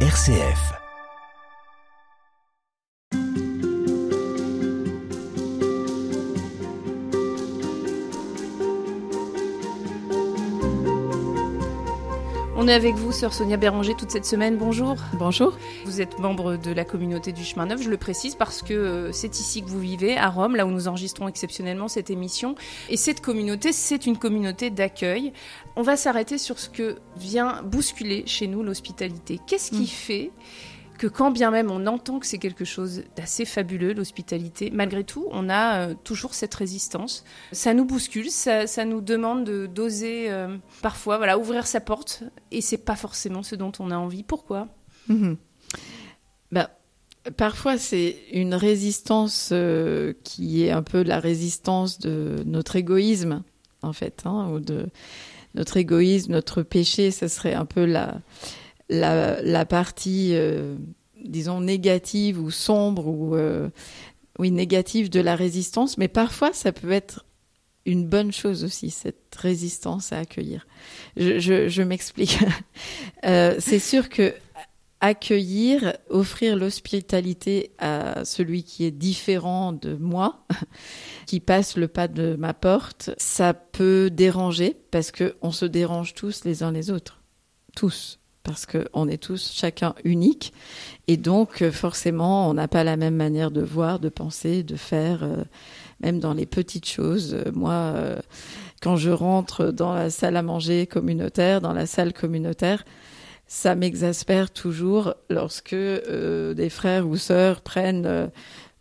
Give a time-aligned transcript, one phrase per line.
[0.00, 0.85] RCF.
[12.66, 14.56] On est avec vous, sœur Sonia Béranger, toute cette semaine.
[14.56, 14.96] Bonjour.
[15.12, 15.56] Bonjour.
[15.84, 19.12] Vous êtes membre de la communauté du Chemin Neuf, je le précise parce que euh,
[19.12, 22.56] c'est ici que vous vivez, à Rome, là où nous enregistrons exceptionnellement cette émission.
[22.88, 25.32] Et cette communauté, c'est une communauté d'accueil.
[25.76, 29.38] On va s'arrêter sur ce que vient bousculer chez nous l'hospitalité.
[29.46, 29.86] Qu'est-ce qui Mm.
[29.86, 30.30] fait
[30.96, 35.26] que quand bien même on entend que c'est quelque chose d'assez fabuleux, l'hospitalité, malgré tout,
[35.30, 37.24] on a euh, toujours cette résistance.
[37.52, 42.22] Ça nous bouscule, ça, ça nous demande de d'oser euh, parfois voilà, ouvrir sa porte,
[42.50, 44.22] et c'est pas forcément ce dont on a envie.
[44.22, 44.68] Pourquoi?
[45.08, 45.36] Mhm.
[46.52, 46.70] Bah,
[47.36, 53.42] parfois, c'est une résistance euh, qui est un peu la résistance de notre égoïsme,
[53.82, 54.86] en fait, hein, ou de
[55.54, 57.10] notre égoïsme, notre péché.
[57.10, 58.20] Ce serait un peu la,
[58.88, 60.76] la, la partie, euh,
[61.24, 63.68] disons, négative ou sombre ou euh,
[64.38, 65.98] oui négative de la résistance.
[65.98, 67.24] Mais parfois, ça peut être
[67.84, 70.66] une bonne chose aussi, cette résistance à accueillir.
[71.16, 72.38] Je, je, je m'explique.
[73.24, 74.34] Euh, c'est sûr que
[75.00, 80.46] accueillir, offrir l'hospitalité à celui qui est différent de moi,
[81.26, 86.14] qui passe le pas de ma porte, ça peut déranger parce que on se dérange
[86.14, 87.20] tous les uns les autres,
[87.74, 90.52] tous, parce que on est tous chacun unique
[91.08, 94.76] et donc euh, forcément on n'a pas la même manière de voir, de penser, de
[94.76, 95.42] faire, euh,
[96.00, 97.34] même dans les petites choses.
[97.34, 97.94] Euh, moi.
[98.80, 102.84] quand je rentre dans la salle à manger communautaire, dans la salle communautaire,
[103.48, 108.30] ça m'exaspère toujours lorsque des frères ou sœurs prennent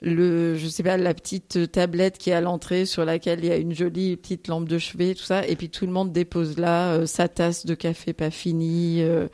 [0.05, 3.51] le, je sais pas, la petite tablette qui est à l'entrée sur laquelle il y
[3.51, 6.57] a une jolie petite lampe de chevet, tout ça, et puis tout le monde dépose
[6.59, 9.27] là euh, sa tasse de café pas finie, euh,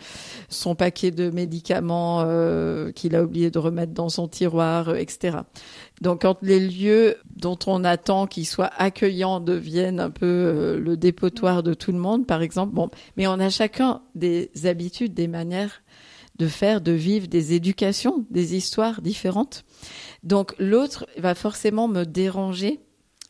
[0.48, 5.40] son paquet de médicaments euh, qu'il a oublié de remettre dans son tiroir, etc.
[6.00, 11.64] Donc quand les lieux dont on attend qu'ils soient accueillants deviennent un peu le dépotoir
[11.64, 15.82] de tout le monde, par exemple, bon, mais on a chacun des habitudes, des manières
[16.42, 19.64] de faire, de vivre, des éducations, des histoires différentes.
[20.24, 22.80] Donc l'autre va forcément me déranger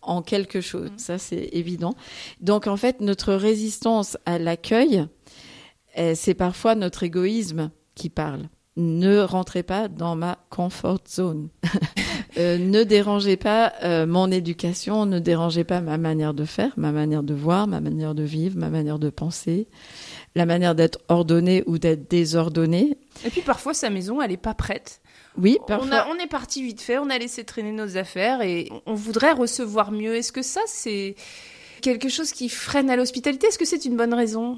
[0.01, 1.93] en quelque chose, ça c'est évident.
[2.39, 5.05] Donc en fait, notre résistance à l'accueil,
[5.95, 8.47] eh, c'est parfois notre égoïsme qui parle.
[8.77, 11.49] Ne rentrez pas dans ma comfort zone.
[12.37, 16.91] Euh, ne dérangez pas euh, mon éducation, ne dérangez pas ma manière de faire, ma
[16.91, 19.67] manière de voir, ma manière de vivre, ma manière de penser,
[20.35, 22.97] la manière d'être ordonné ou d'être désordonné.
[23.25, 25.01] Et puis parfois sa maison, elle est pas prête.
[25.37, 25.95] Oui, On, parfois.
[25.97, 29.33] a- on est parti vite fait, on a laissé traîner nos affaires et on voudrait
[29.33, 30.15] recevoir mieux.
[30.15, 31.15] Est-ce que ça, c'est
[31.81, 33.47] quelque chose qui freine à l'hospitalité?
[33.47, 34.57] Est-ce que c'est une bonne raison?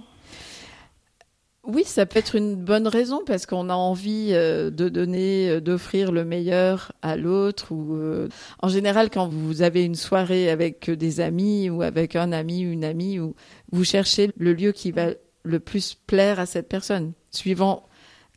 [1.66, 5.62] Oui, ça peut être une bonne raison parce qu'on a envie euh, de donner, euh,
[5.62, 7.72] d'offrir le meilleur à l'autre.
[7.72, 8.28] Ou euh,
[8.62, 12.84] en général, quand vous avez une soirée avec des amis ou avec un ami une
[12.84, 13.34] amie, ou
[13.72, 15.12] vous cherchez le lieu qui va
[15.44, 17.88] le plus plaire à cette personne, suivant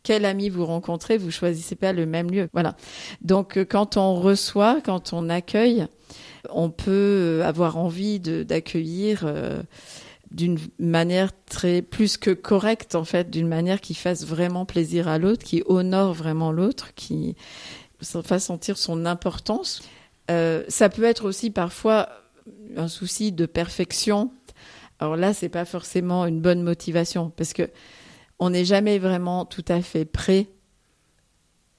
[0.05, 2.49] quel ami vous rencontrez, vous choisissez pas le même lieu.
[2.53, 2.77] Voilà.
[3.23, 5.89] Donc, quand on reçoit, quand on accueille,
[6.49, 9.25] on peut avoir envie d'accueillir.
[9.25, 9.63] euh,
[10.31, 15.19] d'une manière très plus que correcte en fait, d'une manière qui fasse vraiment plaisir à
[15.19, 17.37] l'autre, qui honore vraiment l'autre, qui
[18.01, 19.83] fasse sentir son importance.
[20.31, 22.09] Euh, ça peut être aussi parfois
[22.77, 24.31] un souci de perfection.
[24.99, 27.71] Alors là, c'est pas forcément une bonne motivation parce que
[28.39, 30.49] on n'est jamais vraiment tout à fait prêt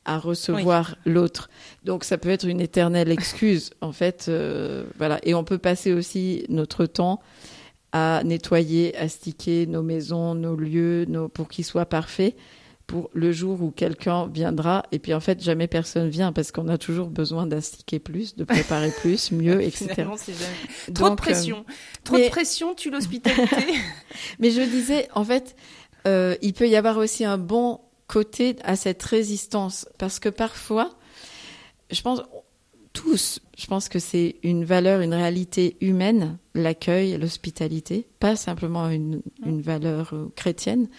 [0.05, 1.49] à recevoir l'autre.
[1.83, 4.25] Donc ça peut être une éternelle excuse en fait.
[4.29, 5.19] euh, voilà.
[5.23, 7.19] Et on peut passer aussi notre temps
[7.91, 12.35] à nettoyer, astiquer nos maisons, nos lieux, nos, pour qu'ils soient parfaits
[12.85, 14.83] pour le jour où quelqu'un viendra.
[14.93, 18.45] Et puis en fait, jamais personne vient parce qu'on a toujours besoin d'astiquer plus, de
[18.45, 19.87] préparer plus, mieux, etc.
[19.97, 21.65] Jamais- Trop de euh, pression.
[22.05, 23.55] Trop mais- de pression tue l'hospitalité.
[24.39, 25.55] mais je disais, en fait,
[26.07, 30.91] euh, il peut y avoir aussi un bon côté à cette résistance parce que parfois,
[31.91, 32.21] je pense
[32.97, 39.21] tous, je pense que c'est une valeur, une réalité humaine, l'accueil, l'hospitalité, pas simplement une,
[39.45, 40.89] une valeur euh, chrétienne.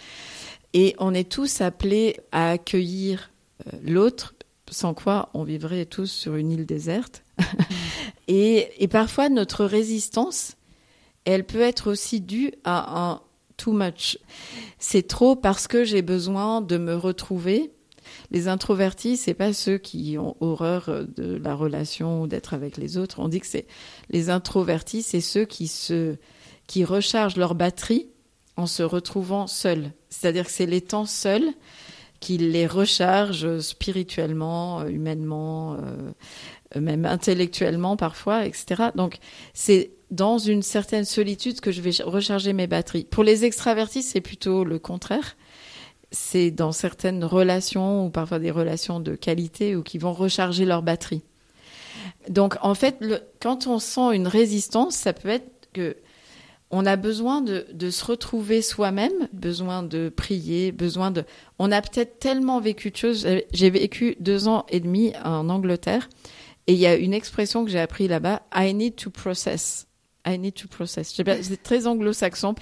[0.74, 3.32] Et on est tous appelés à accueillir
[3.66, 4.36] euh, l'autre,
[4.70, 7.24] sans quoi on vivrait tous sur une île déserte.
[8.28, 10.54] et, et parfois, notre résistance,
[11.24, 13.22] elle peut être aussi due à un
[13.56, 14.18] too much.
[14.78, 17.72] C'est trop parce que j'ai besoin de me retrouver.
[18.30, 22.96] Les introvertis, c'est pas ceux qui ont horreur de la relation ou d'être avec les
[22.96, 23.20] autres.
[23.20, 23.66] On dit que c'est
[24.10, 26.16] les introvertis, c'est ceux qui se
[26.66, 28.08] qui rechargent leur batterie
[28.56, 29.92] en se retrouvant seuls.
[30.10, 31.48] C'est-à-dire que c'est les temps seuls
[32.20, 35.78] qui les recharge spirituellement, humainement,
[36.74, 38.90] même intellectuellement parfois, etc.
[38.94, 39.18] Donc
[39.54, 43.04] c'est dans une certaine solitude que je vais recharger mes batteries.
[43.04, 45.36] Pour les extravertis, c'est plutôt le contraire.
[46.10, 50.82] C'est dans certaines relations ou parfois des relations de qualité ou qui vont recharger leur
[50.82, 51.22] batterie.
[52.28, 52.98] Donc en fait,
[53.40, 55.96] quand on sent une résistance, ça peut être que
[56.70, 61.24] on a besoin de, se retrouver soi-même, besoin de prier, besoin de.
[61.58, 63.26] On a peut-être tellement vécu de choses.
[63.52, 66.10] J'ai vécu deux ans et demi en Angleterre
[66.66, 68.42] et il y a une expression que j'ai appris là-bas.
[68.54, 69.87] I need to process.
[70.28, 71.14] I need to process.
[71.14, 72.54] C'est très anglo-saxon.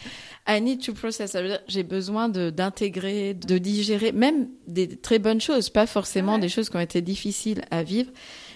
[0.49, 1.33] I need to process.
[1.33, 6.39] Ça veut dire j'ai besoin d'intégrer, de, digérer, même des très bonnes choses, pas forcément
[6.39, 8.11] des choses qui ont été difficiles à vivre,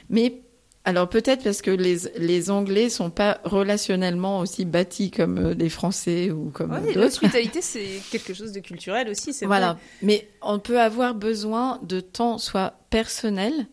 [0.09, 0.43] mais
[0.85, 5.69] alors peut-être parce que les, les Anglais sont pas relationnellement aussi bâtis comme euh, les
[5.69, 7.01] Français ou comme ouais, d'autres.
[7.01, 9.79] L'hospitalité c'est quelque chose de culturel aussi, c'est voilà.
[10.01, 13.67] Mais on peut avoir besoin de temps soit personnel,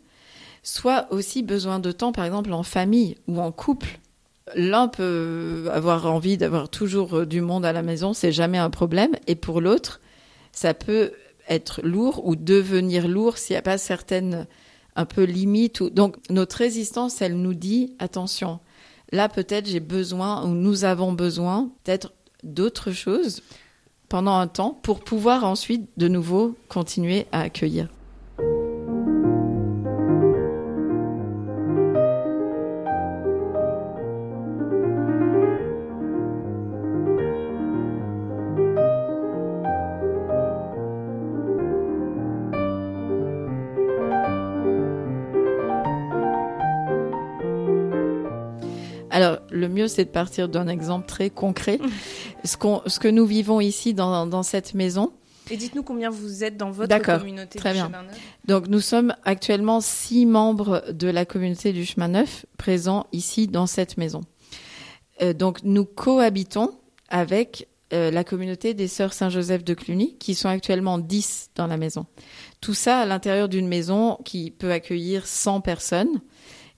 [0.63, 3.99] soit aussi besoin de temps par exemple en famille ou en couple.
[4.55, 8.69] L'un peut avoir envie d'avoir toujours euh, du monde à la maison, c'est jamais un
[8.69, 9.99] problème, et pour l'autre,
[10.51, 11.11] ça peut
[11.49, 14.47] être lourd ou devenir lourd s'il n'y a pas certaines
[14.95, 15.79] un peu limite.
[15.81, 15.89] Ou...
[15.89, 18.59] Donc notre résistance, elle nous dit attention.
[19.11, 22.11] Là, peut-être j'ai besoin ou nous avons besoin peut-être
[22.43, 23.41] d'autres choses
[24.09, 27.87] pendant un temps pour pouvoir ensuite de nouveau continuer à accueillir.
[49.17, 51.79] Alors, le mieux, c'est de partir d'un exemple très concret.
[52.43, 52.55] ce,
[52.85, 55.11] ce que nous vivons ici dans, dans cette maison.
[55.49, 57.87] Et dites-nous combien vous êtes dans votre communauté très du bien.
[57.87, 58.19] Chemin Neuf.
[58.45, 63.65] Donc, nous sommes actuellement six membres de la communauté du Chemin Neuf présents ici dans
[63.65, 64.21] cette maison.
[65.23, 66.77] Euh, donc, nous cohabitons
[67.09, 71.77] avec euh, la communauté des Sœurs Saint-Joseph de Cluny, qui sont actuellement 10 dans la
[71.77, 72.05] maison.
[72.61, 76.21] Tout ça à l'intérieur d'une maison qui peut accueillir 100 personnes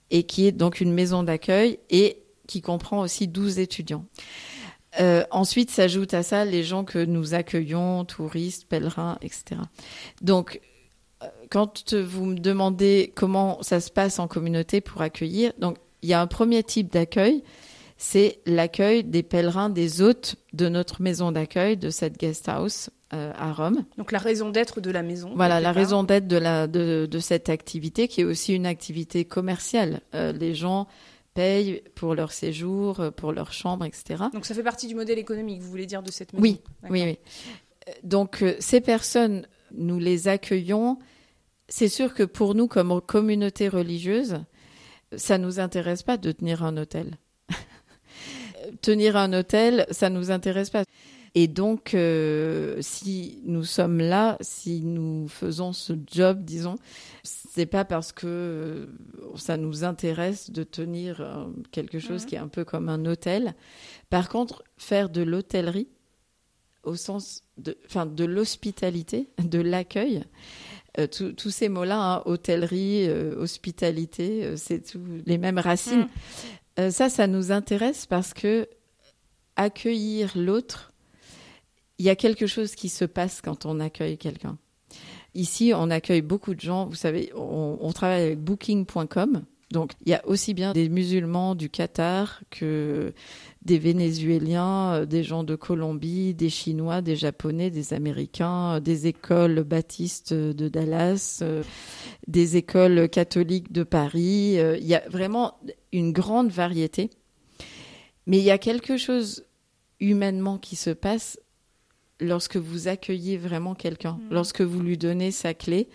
[0.10, 4.06] et qui est donc une maison d'accueil et qui comprend aussi 12 étudiants.
[5.00, 9.62] Euh, ensuite s'ajoutent à ça les gens que nous accueillons, touristes, pèlerins, etc.
[10.24, 10.60] Donc,
[11.22, 16.10] euh, quand vous me demandez comment ça se passe en communauté pour accueillir, donc il
[16.10, 17.44] y a un premier type d'accueil,
[17.98, 23.32] c'est l'accueil des pèlerins, des hôtes de notre maison d'accueil, de cette guest house euh,
[23.38, 23.84] à Rome.
[23.98, 25.34] Donc la raison d'être de la maison.
[25.36, 29.26] Voilà, la raison d'être de, la, de, de, cette activité qui est aussi une activité
[29.26, 30.02] commerciale.
[30.16, 30.88] Euh, les gens
[31.40, 34.26] payent pour leur séjour, euh, pour leur chambre, etc.
[34.34, 36.44] Donc ça fait partie du modèle économique, vous voulez dire, de cette maison?
[36.44, 37.18] Oui, oui, oui.
[38.04, 41.00] Donc ces personnes, nous les accueillons.
[41.70, 44.40] C'est sûr que pour nous, comme communauté religieuse,
[45.16, 47.18] ça nous intéresse pas de tenir un hôtel.
[48.82, 50.84] tenir un hôtel, ça nous intéresse pas.
[51.36, 56.76] Et donc, euh, si nous sommes là, si nous faisons ce job, disons,
[57.24, 58.86] c'est pas parce que euh,
[59.36, 62.26] ça nous intéresse de tenir euh, quelque chose mmh.
[62.28, 63.56] qui est un peu comme un hôtel.
[64.10, 65.88] Par contre, faire de l'hôtellerie,
[66.84, 70.24] au sens de, enfin, de l'hospitalité, de l'accueil,
[70.98, 76.08] euh, tous ces mots-là, hein, hôtellerie, euh, hospitalité, euh, c'est tous les mêmes racines.
[76.78, 76.90] Mmh.
[76.90, 78.68] ça, ça nous intéresse parce que
[79.56, 80.89] accueillir l'autre,
[82.00, 84.58] il y a quelque chose qui se passe quand on accueille quelqu'un.
[85.36, 86.88] Ici, on accueille beaucoup de gens.
[86.88, 89.44] Vous savez, on, travaille avec Booking.com.
[89.72, 93.14] Donc, il y a aussi bien des musulmans du Qatar que
[93.62, 100.34] des Vénézuéliens, des gens de Colombie, des Chinois, des Japonais, des Américains, des écoles baptistes
[100.34, 101.44] de Dallas,
[102.28, 104.58] des écoles catholiques de Paris.
[104.80, 105.60] Il y a vraiment
[105.92, 107.12] une grande variété.
[108.26, 109.46] Mais il y a quelque chose
[110.00, 111.38] humainement qui se passe
[112.20, 114.28] lorsque vous accueillez vraiment quelqu'un, mmh.
[114.32, 115.90] lorsque vous lui donnez sa clé,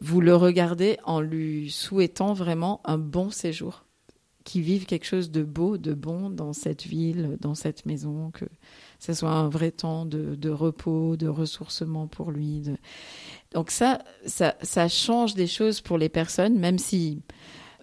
[0.00, 3.84] vous le regardez en lui souhaitant vraiment un bon séjour,
[4.44, 8.44] qu'il vive quelque chose de beau, de bon dans cette ville, dans cette maison, que
[8.98, 12.60] ce soit un vrai temps de, de repos, de ressourcement pour lui.
[12.60, 12.76] De...
[13.52, 17.22] Donc ça, ça, ça change des choses pour les personnes, même si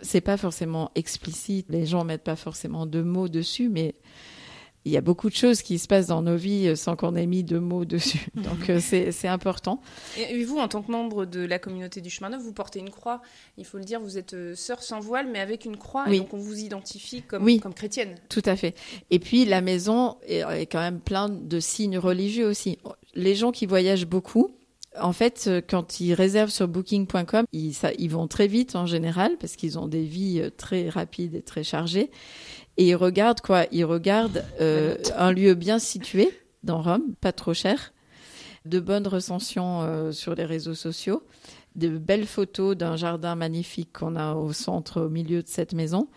[0.02, 3.96] c'est pas forcément explicite, les gens mettent pas forcément de mots dessus, mais
[4.86, 7.16] il y a beaucoup de choses qui se passent dans nos vies euh, sans qu'on
[7.16, 8.28] ait mis de mots dessus.
[8.36, 9.82] Donc euh, c'est important.
[10.18, 12.92] Et vous, en tant que membre de la communauté du chemin neuf, vous portez une
[12.92, 13.22] croix.
[13.58, 16.06] Il faut le dire, vous êtes euh, sœur sans voile, mais avec une croix.
[16.08, 16.18] Oui.
[16.18, 17.60] Et donc on vous identifie comme, oui.
[17.60, 18.16] comme chrétienne.
[18.30, 18.76] Tout à fait.
[19.10, 22.78] Et puis la maison est, est quand même plein de signes religieux aussi.
[23.16, 24.52] Les gens qui voyagent beaucoup
[25.02, 29.56] En fait, quand ils réservent sur booking.com, ils, ils vont très vite en général parce
[29.56, 32.12] qu'ils ont des vies très rapides et très chargées.
[32.78, 33.66] Et ils regardent quoi?
[33.72, 37.94] Ils regardent euh, un lieu bien situé dans Rome, pas trop cher,
[38.66, 41.24] de bonnes recensions euh, sur les réseaux sociaux,
[41.76, 46.08] de belles photos d'un jardin magnifique qu'on a au centre, au milieu de cette maison.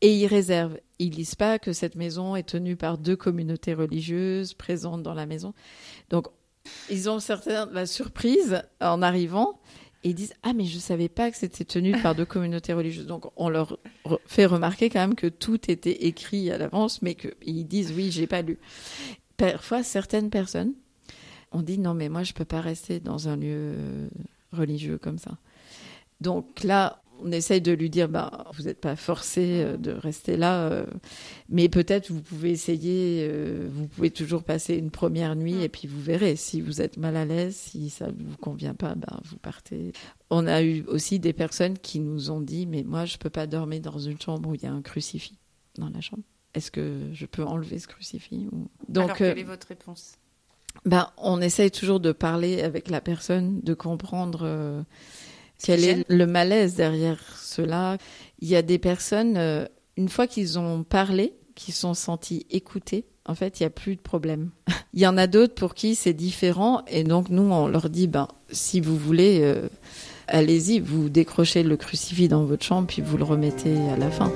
[0.00, 0.78] Et ils réservent.
[0.98, 5.26] Ils disent pas que cette maison est tenue par deux communautés religieuses présentes dans la
[5.26, 5.54] maison.
[6.10, 6.26] Donc,
[6.90, 9.60] ils ont certainement la surprise en arrivant
[10.04, 13.06] et ils disent ah mais je savais pas que c'était tenu par deux communautés religieuses.
[13.06, 13.78] Donc on leur
[14.26, 18.26] fait remarquer quand même que tout était écrit à l'avance, mais qu'ils disent oui j'ai
[18.26, 18.58] pas lu.
[19.36, 20.74] Parfois certaines personnes
[21.52, 23.74] ont dit non mais moi je peux pas rester dans un lieu
[24.52, 25.38] religieux comme ça.
[26.20, 30.36] Donc là on essaye de lui dire bah vous n'êtes pas forcé euh, de rester
[30.36, 30.86] là euh,
[31.48, 35.88] mais peut-être vous pouvez essayer euh, vous pouvez toujours passer une première nuit et puis
[35.88, 36.36] vous verrez.
[36.36, 39.92] Si vous êtes mal à l'aise si ça ne vous convient pas bah, vous partez.
[40.30, 43.46] On a eu aussi des personnes qui nous ont dit mais moi je peux pas
[43.46, 45.38] dormir dans une chambre où il y a un crucifix
[45.78, 46.22] dans la chambre.
[46.54, 48.46] Est-ce que je peux enlever ce crucifix
[48.88, 50.14] donc Alors, quelle est votre réponse?
[50.84, 54.84] ben, on essaye toujours de parler avec la personne, de comprendre
[55.62, 57.98] quel est le malaise derrière cela?
[58.40, 63.06] Il y a des personnes, euh, une fois qu'ils ont parlé, qui sont sentis écoutés,
[63.26, 64.50] en fait, il n'y a plus de problème.
[64.92, 68.06] il y en a d'autres pour qui c'est différent, et donc nous, on leur dit,
[68.06, 69.68] ben, si vous voulez, euh,
[70.26, 74.32] allez-y, vous décrochez le crucifix dans votre chambre, puis vous le remettez à la fin.